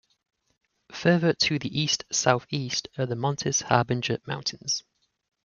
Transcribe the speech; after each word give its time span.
Further 0.91 1.31
to 1.31 1.59
the 1.59 1.79
east-southeast 1.79 2.87
are 2.97 3.05
the 3.05 3.15
Montes 3.15 3.61
Harbinger 3.61 4.17
mountains. 4.25 4.81